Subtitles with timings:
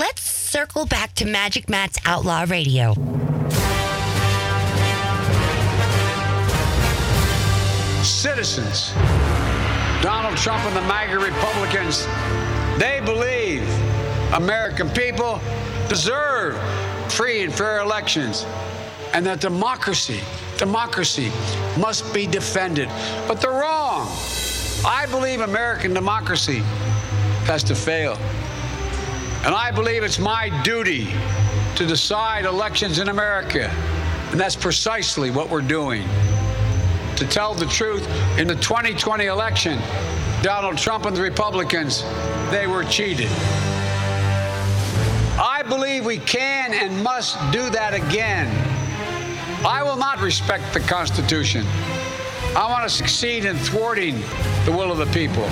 [0.00, 2.94] let's circle back to Magic Matt's Outlaw Radio.
[8.02, 8.92] Citizens,
[10.00, 12.06] Donald Trump and the MAGA Republicans,
[12.78, 13.62] they believe
[14.32, 15.38] American people
[15.90, 16.58] deserve
[17.12, 18.46] free and fair elections
[19.12, 20.20] and that democracy,
[20.56, 21.30] democracy
[21.78, 22.88] must be defended.
[23.28, 24.08] But they're wrong.
[24.82, 26.60] I believe American democracy
[27.44, 28.16] has to fail.
[29.44, 31.08] And I believe it's my duty
[31.76, 33.70] to decide elections in America.
[34.30, 36.06] And that's precisely what we're doing.
[37.16, 38.06] To tell the truth,
[38.38, 39.78] in the 2020 election,
[40.42, 42.02] Donald Trump and the Republicans,
[42.50, 43.30] they were cheated.
[45.40, 48.46] I believe we can and must do that again.
[49.64, 51.64] I will not respect the Constitution.
[52.54, 54.20] I want to succeed in thwarting
[54.66, 55.44] the will of the people.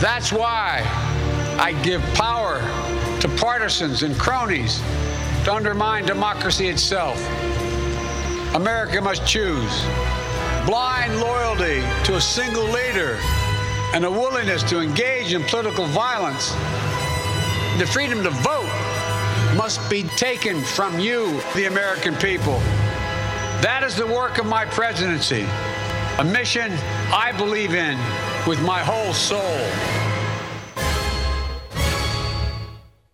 [0.00, 1.07] That's why
[1.58, 2.60] I give power
[3.20, 4.78] to partisans and cronies
[5.44, 7.18] to undermine democracy itself.
[8.54, 9.84] America must choose
[10.66, 13.18] blind loyalty to a single leader
[13.92, 16.52] and a willingness to engage in political violence.
[17.78, 18.70] The freedom to vote
[19.56, 22.60] must be taken from you, the American people.
[23.62, 25.44] That is the work of my presidency,
[26.18, 26.70] a mission
[27.12, 27.98] I believe in
[28.46, 30.17] with my whole soul.